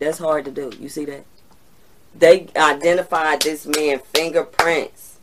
That's 0.00 0.18
hard 0.18 0.44
to 0.44 0.52
do. 0.52 0.70
You 0.78 0.88
see 0.88 1.06
that? 1.06 1.24
They 2.14 2.46
identified 2.54 3.42
this 3.42 3.66
man 3.66 3.98
fingerprints 3.98 5.18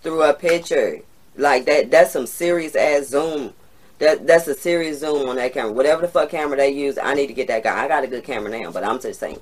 through 0.00 0.22
a 0.22 0.32
picture. 0.32 1.00
Like 1.36 1.64
that 1.64 1.90
that's 1.90 2.12
some 2.12 2.28
serious 2.28 2.76
ass 2.76 3.08
zoom. 3.08 3.52
That 3.98 4.24
that's 4.24 4.46
a 4.46 4.54
serious 4.54 5.00
zoom 5.00 5.28
on 5.28 5.36
that 5.36 5.52
camera. 5.52 5.72
Whatever 5.72 6.02
the 6.02 6.08
fuck 6.08 6.30
camera 6.30 6.56
they 6.56 6.70
use, 6.70 6.98
I 6.98 7.14
need 7.14 7.26
to 7.26 7.32
get 7.32 7.48
that 7.48 7.64
guy. 7.64 7.84
I 7.84 7.88
got 7.88 8.04
a 8.04 8.06
good 8.06 8.22
camera 8.22 8.56
now, 8.56 8.70
but 8.70 8.84
I'm 8.84 9.00
just 9.00 9.18
saying. 9.18 9.40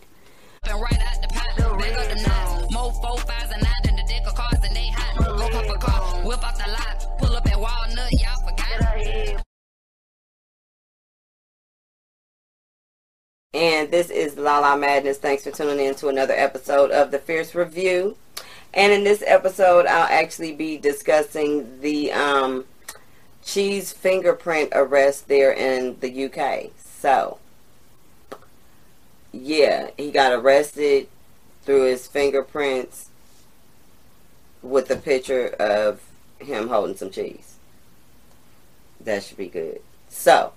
This 13.90 14.08
is 14.08 14.36
Lala 14.36 14.78
Madness. 14.78 15.18
Thanks 15.18 15.42
for 15.42 15.50
tuning 15.50 15.84
in 15.84 15.96
to 15.96 16.06
another 16.06 16.32
episode 16.32 16.92
of 16.92 17.10
the 17.10 17.18
Fierce 17.18 17.56
Review. 17.56 18.16
And 18.72 18.92
in 18.92 19.02
this 19.02 19.20
episode, 19.26 19.84
I'll 19.84 20.04
actually 20.04 20.52
be 20.52 20.76
discussing 20.76 21.80
the 21.80 22.12
um, 22.12 22.66
cheese 23.44 23.92
fingerprint 23.92 24.70
arrest 24.76 25.26
there 25.26 25.52
in 25.52 25.98
the 25.98 26.26
UK. 26.26 26.70
So, 27.00 27.38
yeah, 29.32 29.90
he 29.96 30.12
got 30.12 30.34
arrested 30.34 31.08
through 31.62 31.86
his 31.86 32.06
fingerprints 32.06 33.08
with 34.62 34.88
a 34.92 34.96
picture 34.96 35.48
of 35.58 36.00
him 36.38 36.68
holding 36.68 36.94
some 36.94 37.10
cheese. 37.10 37.56
That 39.00 39.24
should 39.24 39.36
be 39.36 39.48
good. 39.48 39.80
So, 40.08 40.52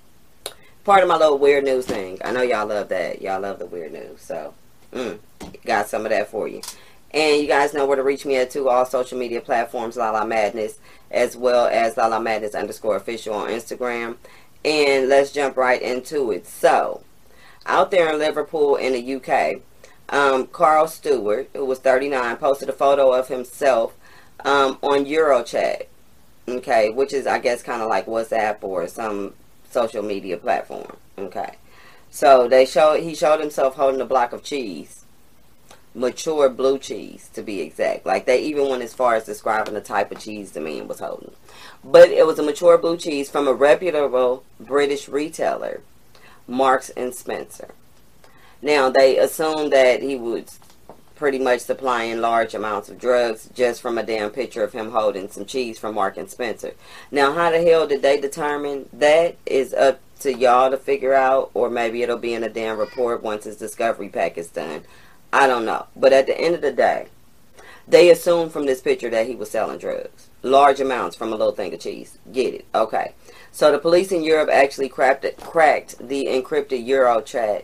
part 0.84 1.02
of 1.02 1.10
my 1.10 1.18
little 1.18 1.38
weird 1.38 1.64
news 1.64 1.86
thing. 1.86 2.20
I 2.24 2.32
know 2.32 2.42
y'all 2.42 2.68
love 2.68 2.90
that. 2.90 3.22
Y'all 3.22 3.42
love 3.42 3.60
the 3.60 3.66
weird 3.66 3.94
news. 3.94 4.22
So, 4.22 4.54
mm, 4.92 5.20
got 5.66 5.88
some 5.88 6.06
of 6.06 6.12
that 6.12 6.30
for 6.30 6.48
you. 6.48 6.62
And 7.12 7.42
you 7.42 7.48
guys 7.48 7.74
know 7.74 7.86
where 7.86 7.96
to 7.96 8.04
reach 8.04 8.26
me 8.26 8.38
at 8.38 8.52
too. 8.52 8.70
All 8.70 8.86
social 8.86 9.18
media 9.18 9.40
platforms, 9.40 9.98
La 9.98 10.12
La 10.12 10.26
Madness, 10.26 10.80
as 11.12 11.38
well 11.38 11.68
as 11.68 11.96
La 11.96 12.08
La 12.08 12.20
Madness 12.20 12.56
underscore 12.56 12.96
official 12.96 13.36
on 13.36 13.50
Instagram. 13.50 14.18
And 14.66 15.10
let's 15.10 15.32
jump 15.32 15.56
right 15.58 15.82
into 15.82 16.32
it. 16.32 16.48
So, 16.48 17.04
out 17.66 17.92
there 17.92 18.12
in 18.12 18.20
Liverpool 18.20 18.76
in 18.76 18.94
the 18.94 19.16
UK, 19.16 19.62
um, 20.10 20.48
Carl 20.48 20.88
Stewart, 20.88 21.50
who 21.54 21.66
was 21.66 21.80
39, 21.80 22.38
posted 22.38 22.70
a 22.70 22.74
photo 22.74 23.12
of 23.14 23.28
himself 23.28 23.94
um, 24.44 24.78
on 24.82 25.06
EncroChat. 25.06 25.88
Okay, 26.46 26.90
which 26.90 27.14
is, 27.14 27.26
I 27.26 27.40
guess, 27.40 27.64
kind 27.64 27.82
of 27.82 27.88
like 27.88 28.06
WhatsApp 28.06 28.58
or 28.64 28.88
some 28.88 29.34
social 29.74 30.04
media 30.04 30.38
platform. 30.38 30.98
Okay. 31.18 31.56
So 32.10 32.48
they 32.48 32.66
showed 32.66 33.02
he 33.02 33.16
showed 33.16 33.40
himself 33.40 33.76
holding 33.76 34.00
a 34.02 34.06
block 34.06 34.34
of 34.34 34.44
cheese. 34.44 35.06
Mature 35.96 36.50
blue 36.50 36.80
cheese 36.80 37.30
to 37.34 37.42
be 37.42 37.62
exact. 37.62 38.06
Like 38.06 38.26
they 38.26 38.42
even 38.44 38.70
went 38.70 38.84
as 38.84 38.94
far 38.94 39.16
as 39.16 39.26
describing 39.26 39.74
the 39.74 39.82
type 39.82 40.12
of 40.12 40.20
cheese 40.20 40.52
the 40.52 40.62
man 40.62 40.88
was 40.88 41.00
holding. 41.00 41.34
But 41.84 42.10
it 42.10 42.26
was 42.26 42.40
a 42.40 42.44
mature 42.44 42.78
blue 42.78 42.98
cheese 42.98 43.30
from 43.30 43.48
a 43.48 43.54
reputable 43.54 44.44
British 44.60 45.08
retailer, 45.08 45.82
Marks 46.48 46.90
and 46.92 47.14
Spencer. 47.14 47.70
Now 48.62 48.90
they 48.90 49.18
assumed 49.18 49.74
that 49.74 50.02
he 50.02 50.16
was 50.16 50.60
pretty 51.24 51.40
much 51.40 51.62
supplying 51.62 52.20
large 52.20 52.54
amounts 52.54 52.90
of 52.90 53.00
drugs 53.00 53.48
just 53.54 53.82
from 53.82 53.98
a 53.98 54.04
damn 54.04 54.30
picture 54.30 54.62
of 54.62 54.74
him 54.74 54.92
holding 54.92 55.30
some 55.30 55.46
cheese 55.46 55.80
from 55.80 55.96
Mark 55.96 56.18
and 56.18 56.30
Spencer. 56.30 56.74
Now, 57.12 57.32
how 57.32 57.50
the 57.50 57.62
hell 57.62 57.88
did 57.88 58.02
they 58.02 58.20
determine 58.20 58.90
that 58.92 59.38
is 59.46 59.74
up 59.74 60.02
to 60.20 60.34
y'all 60.34 60.70
to 60.70 60.76
figure 60.76 61.14
out, 61.14 61.50
or 61.54 61.70
maybe 61.70 62.04
it'll 62.04 62.18
be 62.18 62.34
in 62.34 62.44
a 62.44 62.50
damn 62.50 62.78
report 62.78 63.24
once 63.24 63.46
his 63.46 63.56
discovery 63.56 64.10
pack 64.10 64.38
is 64.38 64.50
done. 64.50 64.84
I 65.32 65.48
don't 65.48 65.64
know. 65.64 65.88
But 65.96 66.12
at 66.12 66.28
the 66.28 66.38
end 66.38 66.56
of 66.56 66.62
the 66.62 66.74
day, 66.74 67.08
they 67.88 68.10
assumed 68.10 68.52
from 68.52 68.66
this 68.66 68.82
picture 68.82 69.10
that 69.10 69.26
he 69.26 69.34
was 69.34 69.50
selling 69.50 69.78
drugs. 69.78 70.28
Large 70.42 70.82
amounts 70.82 71.16
from 71.16 71.32
a 71.32 71.38
little 71.38 71.54
thing 71.54 71.74
of 71.74 71.80
cheese. 71.80 72.18
Get 72.34 72.54
it? 72.54 72.66
Okay. 72.76 73.14
So 73.50 73.72
the 73.72 73.80
police 73.80 74.12
in 74.12 74.26
Europe 74.26 74.50
actually 74.52 74.90
cracked, 74.90 75.26
cracked 75.40 76.06
the 76.06 76.26
encrypted 76.26 76.86
EncroChat 76.86 77.64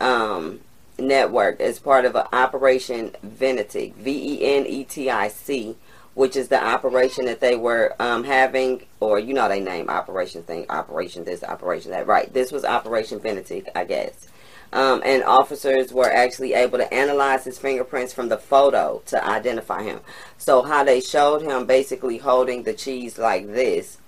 um, 0.00 0.60
network 1.00 1.60
as 1.60 1.78
part 1.78 2.04
of 2.04 2.14
an 2.14 2.26
Operation 2.32 3.14
Venetic, 3.22 3.94
V-E-N-E-T-I-C, 3.96 5.76
which 6.14 6.36
is 6.36 6.48
the 6.48 6.62
operation 6.62 7.26
that 7.26 7.40
they 7.40 7.56
were 7.56 7.94
um, 7.98 8.24
having, 8.24 8.84
or 9.00 9.18
you 9.18 9.32
know 9.32 9.48
they 9.48 9.60
name 9.60 9.88
operation 9.88 10.42
thing, 10.42 10.66
operation 10.68 11.24
this, 11.24 11.42
operation 11.42 11.90
that. 11.92 12.06
Right, 12.06 12.32
this 12.32 12.52
was 12.52 12.64
Operation 12.64 13.20
Venetic, 13.20 13.70
I 13.74 13.84
guess. 13.84 14.28
Um, 14.72 15.02
and 15.04 15.24
officers 15.24 15.92
were 15.92 16.10
actually 16.10 16.54
able 16.54 16.78
to 16.78 16.94
analyze 16.94 17.44
his 17.44 17.58
fingerprints 17.58 18.12
from 18.12 18.28
the 18.28 18.38
photo 18.38 19.02
to 19.06 19.24
identify 19.24 19.82
him. 19.82 20.00
So 20.38 20.62
how 20.62 20.84
they 20.84 21.00
showed 21.00 21.42
him 21.42 21.66
basically 21.66 22.18
holding 22.18 22.62
the 22.62 22.72
cheese 22.72 23.18
like 23.18 23.48
this. 23.48 23.98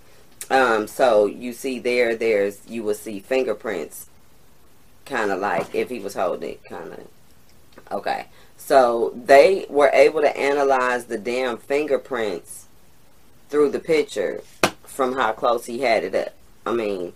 Um, 0.51 0.87
so 0.87 1.27
you 1.27 1.53
see 1.53 1.79
there, 1.79 2.15
there's 2.15 2.61
you 2.69 2.83
will 2.85 2.95
see 2.95 3.19
fingerprints 3.21 4.07
kind 5.05 5.31
of 5.31 5.41
like 5.41 5.75
if 5.75 5.91
he 5.91 5.99
was 5.99 6.15
holding 6.15 6.51
it, 6.51 6.65
kind 6.65 6.93
of. 6.93 7.07
Okay. 7.91 8.27
So 8.57 9.13
they 9.17 9.67
were 9.69 9.91
able 9.93 10.21
to 10.21 10.37
analyze 10.37 11.07
the 11.07 11.19
damn 11.19 11.59
fingerprints 11.59 12.67
through 13.49 13.71
the 13.71 13.81
picture 13.81 14.43
from 14.85 15.15
how 15.15 15.33
close 15.33 15.67
he 15.67 15.81
had 15.81 16.05
it 16.05 16.15
up. 16.15 16.35
I 16.65 16.73
mean, 16.73 17.13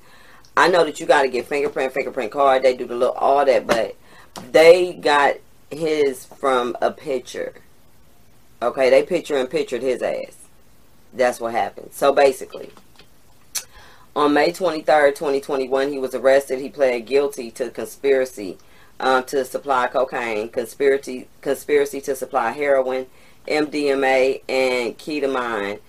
I 0.57 0.69
know 0.69 0.85
that 0.85 0.99
you 0.99 1.07
got 1.07 1.23
to 1.23 1.29
get 1.29 1.47
fingerprint, 1.47 1.93
fingerprint 1.93 2.33
card. 2.33 2.63
They 2.63 2.77
do 2.77 2.87
the 2.87 2.97
little 2.97 3.15
all 3.15 3.45
that, 3.45 3.67
but 3.67 3.95
they 4.51 4.95
got 4.95 5.37
his 5.71 6.25
from 6.25 6.77
a 6.81 6.91
picture. 6.91 7.55
Okay, 8.63 8.91
they 8.91 9.03
picture 9.03 9.37
and 9.37 9.49
pictured 9.49 9.83
his 9.83 10.03
ass. 10.03 10.37
That's 11.13 11.41
what 11.41 11.53
happened. 11.53 11.91
So 11.93 12.13
basically, 12.13 12.71
on 14.16 14.32
May 14.32 14.50
23rd, 14.50 15.15
2021, 15.15 15.93
he 15.93 15.99
was 15.99 16.15
arrested. 16.15 16.59
He 16.59 16.71
pled 16.71 17.04
guilty 17.04 17.50
to 17.53 17.69
conspiracy 17.69 18.56
um, 18.99 19.25
to 19.25 19.44
supply 19.44 19.88
cocaine, 19.88 20.49
conspiracy, 20.49 21.28
conspiracy 21.43 22.00
to 22.00 22.16
supply 22.16 22.50
heroin, 22.53 23.06
MDMA, 23.47 24.41
and 24.49 24.97
ketamine, 24.97 25.81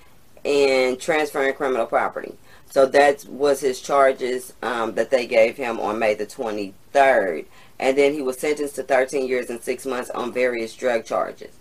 and 0.43 0.99
transferring 0.99 1.53
criminal 1.53 1.85
property. 1.85 2.35
So 2.69 2.85
that 2.87 3.23
was 3.29 3.61
his 3.61 3.79
charges 3.79 4.53
um, 4.61 4.95
that 4.95 5.09
they 5.09 5.25
gave 5.25 5.55
him 5.55 5.79
on 5.79 5.97
May 5.97 6.13
the 6.13 6.25
23rd. 6.25 7.45
And 7.79 7.97
then 7.97 8.13
he 8.13 8.21
was 8.21 8.37
sentenced 8.37 8.75
to 8.75 8.83
13 8.83 9.25
years 9.25 9.49
and 9.49 9.61
6 9.61 9.85
months 9.85 10.09
on 10.09 10.33
various 10.33 10.75
drug 10.75 11.05
charges. 11.05 11.55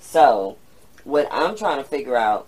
So, 0.00 0.58
what 1.04 1.28
I'm 1.30 1.56
trying 1.56 1.78
to 1.78 1.88
figure 1.88 2.16
out, 2.16 2.46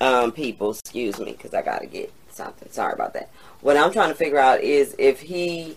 um, 0.00 0.30
people, 0.30 0.70
excuse 0.70 1.18
me, 1.18 1.32
because 1.32 1.52
I 1.52 1.62
got 1.62 1.80
to 1.80 1.86
get 1.86 2.12
something. 2.38 2.70
Sorry 2.70 2.94
about 2.94 3.12
that. 3.12 3.28
What 3.60 3.76
I'm 3.76 3.92
trying 3.92 4.08
to 4.08 4.14
figure 4.14 4.38
out 4.38 4.62
is 4.62 4.94
if 4.98 5.20
he 5.20 5.76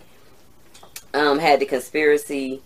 um, 1.12 1.38
had 1.38 1.60
the 1.60 1.66
conspiracy 1.66 2.62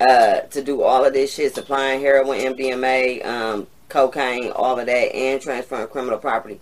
uh, 0.00 0.40
to 0.40 0.62
do 0.62 0.82
all 0.82 1.04
of 1.04 1.12
this 1.12 1.34
shit, 1.34 1.54
supplying 1.54 2.00
heroin, 2.00 2.40
MDMA, 2.40 3.24
um, 3.24 3.66
cocaine, 3.88 4.50
all 4.50 4.78
of 4.78 4.86
that, 4.86 5.14
and 5.14 5.40
transferring 5.40 5.86
criminal 5.88 6.18
property. 6.18 6.60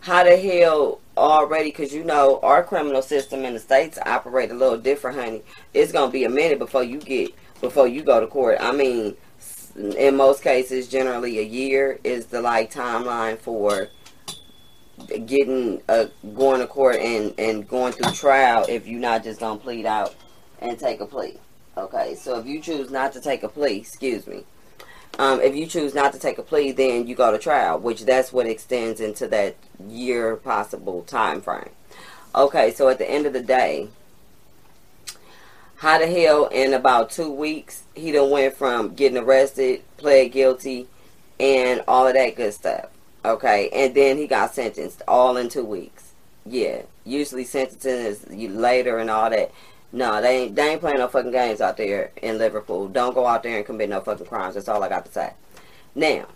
How 0.00 0.22
the 0.24 0.36
hell 0.36 1.00
already, 1.16 1.70
because 1.70 1.92
you 1.92 2.04
know 2.04 2.40
our 2.42 2.62
criminal 2.62 3.02
system 3.02 3.44
in 3.44 3.54
the 3.54 3.60
states 3.60 3.98
operate 4.04 4.50
a 4.50 4.54
little 4.54 4.78
different, 4.78 5.18
honey. 5.18 5.42
It's 5.72 5.92
gonna 5.92 6.12
be 6.12 6.24
a 6.24 6.30
minute 6.30 6.58
before 6.58 6.84
you 6.84 6.98
get 6.98 7.34
before 7.60 7.88
you 7.88 8.02
go 8.02 8.20
to 8.20 8.26
court. 8.26 8.58
I 8.60 8.72
mean, 8.72 9.16
in 9.76 10.16
most 10.16 10.42
cases, 10.42 10.88
generally 10.88 11.38
a 11.38 11.42
year 11.42 11.98
is 12.04 12.26
the 12.26 12.42
like 12.42 12.72
timeline 12.72 13.38
for 13.38 13.88
getting 15.26 15.82
uh, 15.88 16.06
going 16.34 16.60
to 16.60 16.66
court 16.66 16.96
and 16.96 17.34
and 17.38 17.68
going 17.68 17.92
through 17.92 18.12
trial 18.12 18.64
if 18.68 18.86
you're 18.86 19.00
not 19.00 19.24
just 19.24 19.40
gonna 19.40 19.58
plead 19.58 19.86
out 19.86 20.14
and 20.60 20.78
take 20.78 21.00
a 21.00 21.06
plea. 21.06 21.38
Okay, 21.76 22.14
so 22.14 22.38
if 22.38 22.46
you 22.46 22.60
choose 22.60 22.90
not 22.90 23.12
to 23.12 23.20
take 23.20 23.42
a 23.42 23.48
plea, 23.48 23.78
excuse 23.78 24.26
me, 24.26 24.44
um, 25.18 25.40
if 25.40 25.56
you 25.56 25.66
choose 25.66 25.94
not 25.94 26.12
to 26.12 26.18
take 26.18 26.38
a 26.38 26.42
plea, 26.42 26.72
then 26.72 27.06
you 27.06 27.14
go 27.14 27.32
to 27.32 27.38
trial, 27.38 27.78
which 27.78 28.04
that's 28.04 28.32
what 28.32 28.46
extends 28.46 29.00
into 29.00 29.26
that 29.28 29.56
year 29.88 30.36
possible 30.36 31.02
time 31.02 31.40
frame. 31.40 31.70
Okay, 32.34 32.72
so 32.72 32.88
at 32.88 32.98
the 32.98 33.10
end 33.10 33.26
of 33.26 33.32
the 33.32 33.42
day, 33.42 33.88
how 35.76 35.98
the 35.98 36.06
hell 36.06 36.46
in 36.46 36.74
about 36.74 37.10
two 37.10 37.30
weeks 37.30 37.82
he 37.94 38.10
done 38.12 38.30
went 38.30 38.56
from 38.56 38.94
getting 38.94 39.18
arrested, 39.18 39.82
pled 39.96 40.32
guilty, 40.32 40.86
and 41.38 41.82
all 41.86 42.06
of 42.06 42.14
that 42.14 42.36
good 42.36 42.54
stuff. 42.54 42.86
Okay, 43.24 43.70
and 43.72 43.94
then 43.94 44.18
he 44.18 44.26
got 44.26 44.54
sentenced 44.54 45.02
all 45.08 45.36
in 45.36 45.48
two 45.48 45.64
weeks. 45.64 46.12
Yeah, 46.44 46.82
usually 47.04 47.44
sentencing 47.44 47.90
is 47.90 48.26
later 48.28 48.98
and 48.98 49.10
all 49.10 49.30
that. 49.30 49.50
No, 49.92 50.20
they 50.20 50.42
ain't, 50.42 50.56
they 50.56 50.72
ain't 50.72 50.80
playing 50.80 50.98
no 50.98 51.08
fucking 51.08 51.30
games 51.30 51.60
out 51.60 51.76
there 51.76 52.10
in 52.20 52.36
Liverpool. 52.36 52.88
Don't 52.88 53.14
go 53.14 53.26
out 53.26 53.42
there 53.44 53.56
and 53.56 53.64
commit 53.64 53.88
no 53.88 54.00
fucking 54.00 54.26
crimes. 54.26 54.56
That's 54.56 54.68
all 54.68 54.82
I 54.82 54.88
got 54.88 55.06
to 55.06 55.12
say. 55.12 55.32
Now, 55.94 56.26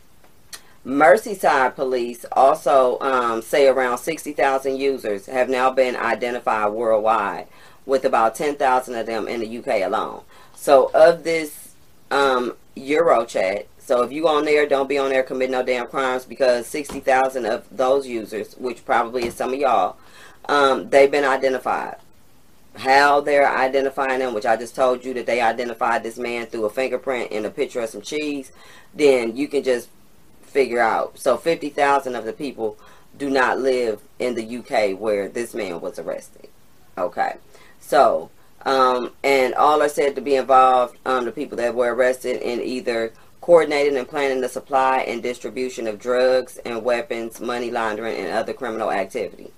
Merseyside 0.87 1.75
police 1.75 2.25
also 2.33 2.99
um, 3.01 3.43
say 3.43 3.67
around 3.67 3.99
60,000 3.99 4.77
users 4.77 5.27
have 5.27 5.51
now 5.51 5.71
been 5.71 5.97
identified 5.97 6.73
worldwide, 6.73 7.49
with 7.85 8.05
about 8.05 8.35
10,000 8.35 8.95
of 8.95 9.07
them 9.07 9.27
in 9.27 9.41
the 9.41 9.59
UK 9.59 9.83
alone. 9.85 10.23
So 10.55 10.91
of 10.95 11.25
this 11.25 11.75
um, 12.11 12.55
EncroChat, 12.77 13.67
so 13.89 14.03
if 14.03 14.13
you 14.13 14.29
on 14.29 14.45
there, 14.45 14.69
don't 14.69 14.87
be 14.87 14.99
on 14.99 15.09
there 15.09 15.23
committing 15.23 15.53
no 15.53 15.63
damn 15.63 15.87
crimes 15.87 16.27
because 16.27 16.67
60,000 16.67 17.47
of 17.47 17.65
those 17.75 18.07
users, 18.07 18.53
which 18.59 18.85
probably 18.85 19.25
is 19.25 19.35
some 19.35 19.55
of 19.55 19.59
y'all, 19.59 19.97
um, 20.47 20.91
they've 20.91 21.11
been 21.11 21.25
identified. 21.25 21.97
How 22.77 23.23
they're 23.23 23.49
identifying 23.49 24.19
them, 24.19 24.35
which 24.35 24.45
I 24.45 24.57
just 24.57 24.77
told 24.77 25.07
you 25.07 25.15
that 25.15 25.25
they 25.25 25.41
identified 25.41 26.03
this 26.03 26.19
man 26.19 26.49
through 26.49 26.67
a 26.67 26.71
fingerprint 26.71 27.33
and 27.33 27.47
a 27.47 27.51
picture 27.51 27.81
of 27.81 27.89
some 27.89 28.03
cheese, 28.03 28.53
then 28.93 29.35
you 29.39 29.49
can 29.49 29.63
just 29.63 29.89
figure 30.43 30.81
out. 30.81 31.19
So 31.19 31.39
50,000 31.39 32.15
of 32.15 32.27
the 32.27 32.35
people 32.35 32.77
do 33.17 33.31
not 33.31 33.59
live 33.59 34.03
in 34.19 34.35
the 34.35 34.59
UK 34.59 35.01
where 35.01 35.31
this 35.31 35.55
man 35.55 35.81
was 35.81 35.99
arrested. 35.99 36.51
Okay. 36.99 37.37
So, 37.81 38.29
um, 38.67 39.13
and 39.25 39.55
all 39.55 39.81
are 39.81 39.89
said 39.89 40.15
to 40.17 40.21
be 40.21 40.35
involved, 40.35 40.99
um, 41.07 41.25
the 41.25 41.33
people 41.33 41.57
that 41.57 41.75
were 41.75 41.95
arrested 41.95 42.43
in 42.43 42.61
either 42.61 43.15
coordinating 43.49 43.97
and 43.97 44.07
planning 44.07 44.43
the 44.43 44.49
supply 44.49 44.99
and 44.99 45.23
distribution 45.23 45.87
of 45.87 45.99
drugs 45.99 46.59
and 46.67 46.85
weapons, 46.85 47.41
money 47.41 47.71
laundering, 47.71 48.15
and 48.15 48.31
other 48.31 48.53
criminal 48.53 48.93
activity. 48.93 49.51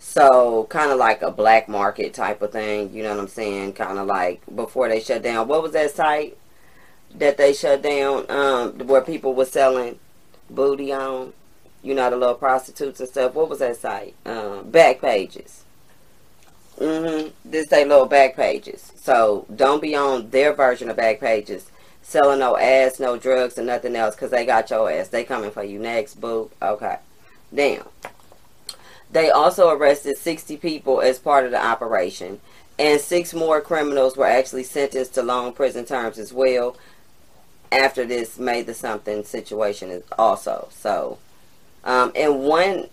So, 0.00 0.66
kind 0.68 0.90
of 0.90 0.98
like 0.98 1.22
a 1.22 1.30
black 1.30 1.68
market 1.68 2.12
type 2.12 2.42
of 2.42 2.50
thing, 2.50 2.92
you 2.92 3.04
know 3.04 3.10
what 3.10 3.20
I'm 3.20 3.28
saying? 3.28 3.74
Kind 3.74 4.00
of 4.00 4.08
like 4.08 4.42
before 4.52 4.88
they 4.88 4.98
shut 4.98 5.22
down. 5.22 5.46
What 5.46 5.62
was 5.62 5.74
that 5.74 5.92
site 5.92 6.36
that 7.14 7.36
they 7.36 7.52
shut 7.52 7.82
down 7.82 8.28
um, 8.28 8.84
where 8.88 9.00
people 9.00 9.32
were 9.32 9.44
selling 9.44 10.00
booty 10.50 10.92
on? 10.92 11.34
You 11.84 11.94
know, 11.94 12.10
the 12.10 12.16
little 12.16 12.34
prostitutes 12.34 12.98
and 12.98 13.08
stuff. 13.08 13.34
What 13.34 13.48
was 13.48 13.60
that 13.60 13.76
site? 13.76 14.16
Um, 14.26 14.72
Backpages. 14.72 15.60
Mm-hmm. 16.78 17.28
This 17.48 17.68
they 17.68 17.84
little 17.84 18.08
Backpages. 18.08 18.90
So 18.98 19.46
don't 19.54 19.80
be 19.80 19.94
on 19.94 20.30
their 20.30 20.52
version 20.52 20.90
of 20.90 20.96
Backpages 20.96 21.66
selling 22.04 22.38
no 22.38 22.56
ass, 22.56 23.00
no 23.00 23.16
drugs, 23.16 23.58
and 23.58 23.66
nothing 23.66 23.96
else 23.96 24.14
because 24.14 24.30
they 24.30 24.46
got 24.46 24.70
your 24.70 24.90
ass. 24.90 25.08
They 25.08 25.24
coming 25.24 25.50
for 25.50 25.64
you 25.64 25.78
next, 25.78 26.20
boo. 26.20 26.50
Okay. 26.62 26.98
Damn. 27.52 27.86
They 29.10 29.30
also 29.30 29.70
arrested 29.70 30.18
60 30.18 30.56
people 30.58 31.00
as 31.00 31.18
part 31.18 31.44
of 31.44 31.50
the 31.50 31.64
operation. 31.64 32.40
And 32.78 33.00
six 33.00 33.32
more 33.32 33.60
criminals 33.60 34.16
were 34.16 34.26
actually 34.26 34.64
sentenced 34.64 35.14
to 35.14 35.22
long 35.22 35.52
prison 35.52 35.84
terms 35.84 36.18
as 36.18 36.32
well 36.32 36.76
after 37.72 38.04
this 38.04 38.38
made 38.38 38.66
the 38.66 38.74
something 38.74 39.24
situation 39.24 39.90
is 39.90 40.02
also. 40.18 40.68
So, 40.72 41.18
um, 41.84 42.12
in 42.14 42.40
one 42.40 42.88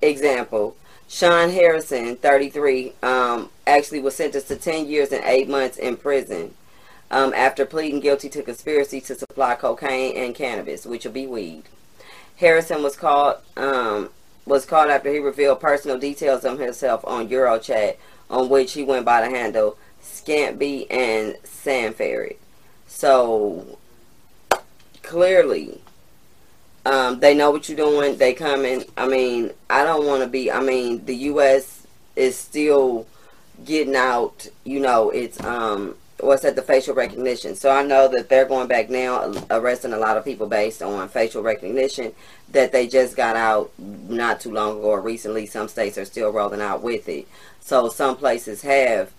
example, 0.00 0.76
Sean 1.08 1.50
Harrison, 1.50 2.16
33, 2.16 2.92
um, 3.02 3.50
actually 3.66 4.00
was 4.00 4.16
sentenced 4.16 4.48
to 4.48 4.56
10 4.56 4.86
years 4.86 5.12
and 5.12 5.24
8 5.24 5.48
months 5.48 5.76
in 5.76 5.96
prison 5.96 6.54
um, 7.12 7.32
after 7.34 7.64
pleading 7.66 8.00
guilty 8.00 8.28
to 8.30 8.42
conspiracy 8.42 9.00
to 9.02 9.14
supply 9.14 9.54
cocaine 9.54 10.16
and 10.16 10.34
cannabis, 10.34 10.86
which 10.86 11.04
will 11.04 11.12
be 11.12 11.26
weed. 11.26 11.64
Harrison 12.36 12.82
was 12.82 12.96
caught 12.96 13.44
um, 13.56 14.08
was 14.46 14.64
caught 14.64 14.90
after 14.90 15.12
he 15.12 15.18
revealed 15.18 15.60
personal 15.60 15.98
details 15.98 16.44
of 16.44 16.58
himself 16.58 17.04
on 17.04 17.28
EncroChat, 17.28 17.96
on 18.30 18.48
which 18.48 18.72
he 18.72 18.82
went 18.82 19.04
by 19.04 19.20
the 19.20 19.30
handle 19.30 19.78
Scampy 20.02 20.86
and 20.90 21.36
Sandferret. 21.44 22.36
So 22.88 23.78
clearly, 25.02 25.80
um, 26.84 27.20
they 27.20 27.34
know 27.34 27.50
what 27.50 27.68
you're 27.68 27.76
doing. 27.76 28.16
They 28.16 28.32
coming. 28.32 28.84
I 28.96 29.06
mean, 29.06 29.52
I 29.70 29.84
don't 29.84 30.06
want 30.06 30.22
to 30.22 30.28
be. 30.28 30.50
I 30.50 30.60
mean, 30.60 31.04
the 31.04 31.14
U.S. 31.16 31.86
is 32.16 32.36
still 32.36 33.06
getting 33.64 33.94
out. 33.94 34.48
You 34.64 34.80
know, 34.80 35.10
it's 35.10 35.40
um, 35.44 35.94
what's 36.22 36.44
at 36.44 36.56
the 36.56 36.62
facial 36.62 36.94
recognition. 36.94 37.54
So 37.56 37.70
I 37.70 37.82
know 37.82 38.08
that 38.08 38.28
they're 38.28 38.44
going 38.44 38.68
back 38.68 38.88
now, 38.88 39.32
arresting 39.50 39.92
a 39.92 39.98
lot 39.98 40.16
of 40.16 40.24
people 40.24 40.46
based 40.46 40.82
on 40.82 41.08
facial 41.08 41.42
recognition 41.42 42.12
that 42.50 42.72
they 42.72 42.86
just 42.86 43.16
got 43.16 43.36
out 43.36 43.72
not 43.78 44.40
too 44.40 44.52
long 44.52 44.78
ago 44.78 44.90
or 44.90 45.00
recently. 45.00 45.46
Some 45.46 45.68
states 45.68 45.98
are 45.98 46.04
still 46.04 46.30
rolling 46.30 46.60
out 46.60 46.82
with 46.82 47.08
it. 47.08 47.26
So 47.60 47.88
some 47.88 48.16
places 48.16 48.62
have 48.62 49.12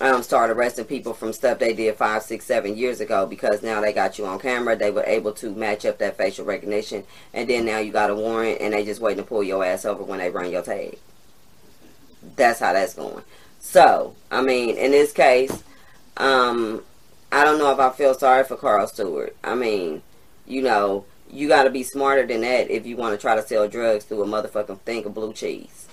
um, 0.00 0.22
start 0.22 0.50
arresting 0.50 0.84
people 0.84 1.12
from 1.12 1.32
stuff 1.32 1.58
they 1.58 1.74
did 1.74 1.96
five, 1.96 2.22
six, 2.22 2.44
seven 2.44 2.76
years 2.76 3.00
ago 3.00 3.26
because 3.26 3.62
now 3.62 3.80
they 3.80 3.92
got 3.92 4.18
you 4.18 4.26
on 4.26 4.38
camera. 4.38 4.76
They 4.76 4.90
were 4.90 5.04
able 5.04 5.32
to 5.32 5.54
match 5.54 5.84
up 5.84 5.98
that 5.98 6.16
facial 6.16 6.44
recognition, 6.44 7.04
and 7.34 7.48
then 7.48 7.64
now 7.64 7.78
you 7.78 7.92
got 7.92 8.10
a 8.10 8.14
warrant, 8.14 8.60
and 8.60 8.72
they 8.72 8.84
just 8.84 9.00
waiting 9.00 9.24
to 9.24 9.28
pull 9.28 9.42
your 9.42 9.64
ass 9.64 9.84
over 9.84 10.02
when 10.02 10.20
they 10.20 10.30
run 10.30 10.50
your 10.50 10.62
tag. 10.62 10.98
That's 12.36 12.60
how 12.60 12.72
that's 12.72 12.94
going. 12.94 13.24
So, 13.60 14.14
I 14.30 14.40
mean, 14.40 14.76
in 14.76 14.92
this 14.92 15.12
case, 15.12 15.64
um, 16.18 16.82
I 17.32 17.44
don't 17.44 17.58
know 17.58 17.72
if 17.72 17.78
I 17.78 17.90
feel 17.90 18.14
sorry 18.14 18.44
for 18.44 18.56
Carl 18.56 18.86
Stewart. 18.86 19.36
I 19.42 19.54
mean, 19.54 20.02
you 20.46 20.62
know, 20.62 21.04
you 21.30 21.48
got 21.48 21.64
to 21.64 21.70
be 21.70 21.82
smarter 21.82 22.26
than 22.26 22.40
that 22.42 22.70
if 22.70 22.86
you 22.86 22.96
want 22.96 23.14
to 23.14 23.20
try 23.20 23.34
to 23.34 23.46
sell 23.46 23.68
drugs 23.68 24.04
through 24.04 24.22
a 24.22 24.26
motherfucking 24.26 24.80
thing 24.80 25.04
of 25.04 25.14
blue 25.14 25.32
cheese. 25.32 25.88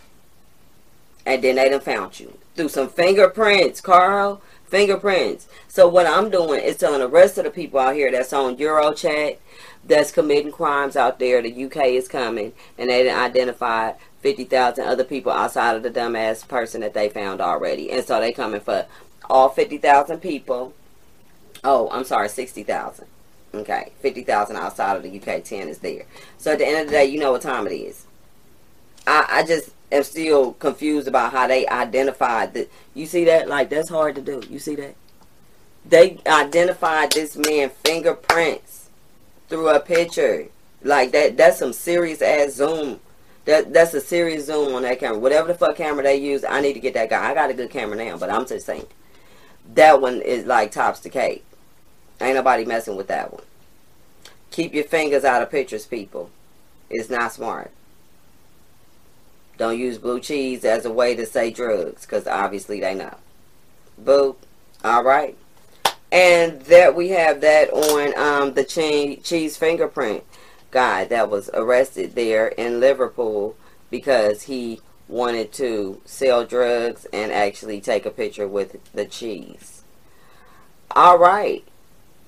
And 1.25 1.43
then 1.43 1.55
they 1.55 1.69
done 1.69 1.81
found 1.81 2.19
you 2.19 2.37
through 2.55 2.69
some 2.69 2.89
fingerprints, 2.89 3.81
Carl. 3.81 4.41
Fingerprints. 4.67 5.47
So 5.67 5.87
what 5.87 6.07
I'm 6.07 6.29
doing 6.29 6.63
is 6.63 6.77
telling 6.77 6.99
the 6.99 7.07
rest 7.07 7.37
of 7.37 7.43
the 7.43 7.51
people 7.51 7.79
out 7.79 7.95
here 7.95 8.11
that's 8.11 8.33
on 8.33 8.57
EncroChat, 8.57 9.37
that's 9.85 10.11
committing 10.11 10.51
crimes 10.51 10.95
out 10.95 11.19
there, 11.19 11.41
the 11.41 11.65
UK 11.65 11.85
is 11.85 12.07
coming, 12.07 12.51
and 12.77 12.89
they 12.89 13.03
didn't 13.03 13.19
identify 13.19 13.93
50,000 14.21 14.85
other 14.85 15.03
people 15.03 15.31
outside 15.31 15.75
of 15.75 15.83
the 15.83 15.91
dumbass 15.91 16.47
person 16.47 16.81
that 16.81 16.95
they 16.95 17.09
found 17.09 17.41
already. 17.41 17.91
And 17.91 18.03
so 18.03 18.19
they 18.19 18.31
coming 18.31 18.59
for 18.59 18.87
all 19.29 19.49
50,000 19.49 20.19
people. 20.19 20.73
Oh, 21.63 21.89
I'm 21.91 22.03
sorry, 22.03 22.29
60,000. 22.29 23.05
Okay, 23.53 23.91
50,000 24.01 24.55
outside 24.57 24.97
of 24.97 25.03
the 25.03 25.17
UK, 25.17 25.43
10 25.43 25.69
is 25.69 25.79
there. 25.79 26.05
So 26.37 26.51
at 26.51 26.59
the 26.59 26.67
end 26.67 26.81
of 26.81 26.85
the 26.87 26.91
day, 26.91 27.05
you 27.05 27.19
know 27.19 27.31
what 27.31 27.41
time 27.41 27.65
it 27.67 27.73
is. 27.73 28.05
I, 29.07 29.25
I 29.29 29.43
just 29.43 29.69
am 29.91 30.03
still 30.03 30.53
confused 30.53 31.07
about 31.07 31.31
how 31.31 31.47
they 31.47 31.65
identified 31.67 32.53
that. 32.53 32.69
You 32.93 33.05
see 33.05 33.23
that? 33.25 33.47
Like, 33.47 33.69
that's 33.69 33.89
hard 33.89 34.15
to 34.15 34.21
do. 34.21 34.43
You 34.49 34.59
see 34.59 34.75
that? 34.75 34.95
They 35.87 36.19
identified 36.25 37.11
this 37.11 37.37
man 37.37 37.69
fingerprints 37.69 38.89
through 39.47 39.69
a 39.69 39.79
picture. 39.79 40.47
Like, 40.83 41.11
that. 41.13 41.37
that's 41.37 41.59
some 41.59 41.73
serious 41.73 42.21
ass 42.21 42.53
zoom. 42.53 42.99
That 43.45 43.73
That's 43.73 43.93
a 43.93 44.01
serious 44.01 44.47
zoom 44.47 44.73
on 44.73 44.81
that 44.81 44.99
camera. 44.99 45.19
Whatever 45.19 45.49
the 45.49 45.53
fuck 45.53 45.75
camera 45.75 46.03
they 46.03 46.17
use, 46.17 46.43
I 46.43 46.61
need 46.61 46.73
to 46.73 46.79
get 46.79 46.95
that 46.95 47.11
guy. 47.11 47.29
I 47.29 47.33
got 47.35 47.51
a 47.51 47.53
good 47.53 47.69
camera 47.69 47.95
now, 47.95 48.17
but 48.17 48.31
I'm 48.31 48.45
just 48.45 48.65
saying. 48.65 48.87
That 49.73 50.01
one 50.01 50.21
is 50.21 50.45
like 50.45 50.71
tops 50.71 50.99
the 50.99 51.09
cake. 51.09 51.43
Ain't 52.21 52.35
nobody 52.35 52.65
messing 52.65 52.95
with 52.95 53.07
that 53.07 53.33
one. 53.33 53.43
Keep 54.51 54.73
your 54.73 54.85
fingers 54.85 55.25
out 55.25 55.41
of 55.41 55.51
pictures, 55.51 55.85
people. 55.85 56.29
It's 56.89 57.09
not 57.09 57.33
smart. 57.33 57.71
Don't 59.57 59.79
use 59.79 59.97
blue 59.97 60.19
cheese 60.19 60.63
as 60.63 60.85
a 60.85 60.91
way 60.91 61.15
to 61.15 61.25
say 61.25 61.51
drugs, 61.51 62.05
because 62.05 62.27
obviously 62.27 62.79
they 62.79 62.93
know. 62.93 63.15
Boo. 63.97 64.35
All 64.83 65.03
right. 65.03 65.37
And 66.11 66.61
there 66.61 66.91
we 66.91 67.09
have 67.09 67.41
that 67.41 67.71
on 67.71 68.17
um, 68.17 68.53
the 68.53 68.63
cheese, 68.63 69.19
cheese 69.23 69.57
fingerprint 69.57 70.23
guy 70.71 71.05
that 71.05 71.29
was 71.29 71.49
arrested 71.53 72.15
there 72.15 72.47
in 72.49 72.79
Liverpool 72.79 73.55
because 73.89 74.43
he 74.43 74.81
wanted 75.07 75.51
to 75.53 76.01
sell 76.05 76.45
drugs 76.45 77.05
and 77.13 77.31
actually 77.31 77.81
take 77.81 78.05
a 78.05 78.11
picture 78.11 78.47
with 78.47 78.77
the 78.93 79.05
cheese. 79.05 79.83
All 80.91 81.17
right. 81.17 81.63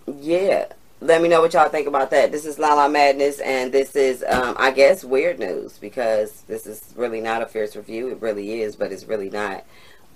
Yeah 0.08 0.68
let 1.00 1.22
me 1.22 1.30
know 1.30 1.42
what 1.42 1.54
y'all 1.54 1.70
think 1.70 1.88
about 1.88 2.10
that. 2.10 2.32
This 2.32 2.46
is 2.46 2.58
Lala 2.58 2.90
Madness, 2.90 3.40
and 3.40 3.72
this 3.72 3.96
is, 3.96 4.24
um, 4.28 4.56
I 4.58 4.72
guess, 4.72 5.04
weird 5.04 5.38
news 5.38 5.78
because 5.78 6.42
this 6.48 6.66
is 6.66 6.94
really 6.96 7.22
not 7.22 7.42
a 7.42 7.46
fierce 7.46 7.76
review. 7.76 8.10
It 8.10 8.22
really 8.22 8.62
is, 8.62 8.76
but 8.76 8.92
it's 8.92 9.06
really 9.06 9.30
not. 9.30 9.64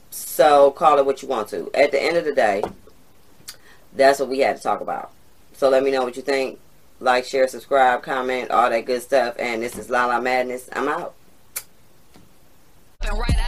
So 0.09 0.71
call 0.71 0.97
it 0.97 1.05
what 1.05 1.21
you 1.21 1.27
want 1.27 1.49
to. 1.49 1.69
At 1.73 1.91
the 1.91 2.01
end 2.01 2.17
of 2.17 2.25
the 2.25 2.33
day, 2.33 2.63
that's 3.93 4.19
what 4.19 4.29
we 4.29 4.39
had 4.39 4.57
to 4.57 4.63
talk 4.63 4.81
about. 4.81 5.11
So 5.53 5.69
let 5.69 5.83
me 5.83 5.91
know 5.91 6.03
what 6.03 6.15
you 6.15 6.23
think. 6.23 6.59
Like, 6.99 7.25
share, 7.25 7.47
subscribe, 7.47 8.03
comment, 8.03 8.51
all 8.51 8.69
that 8.69 8.85
good 8.85 9.01
stuff. 9.01 9.35
And 9.37 9.61
this 9.61 9.77
is 9.77 9.89
Lala 9.89 10.21
Madness. 10.21 10.69
I'm 10.73 10.87
out 10.87 11.13
and 13.03 13.17
right 13.17 13.40